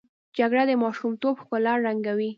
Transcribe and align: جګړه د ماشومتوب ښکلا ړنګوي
جګړه 0.37 0.63
د 0.67 0.71
ماشومتوب 0.83 1.35
ښکلا 1.41 1.73
ړنګوي 1.85 2.29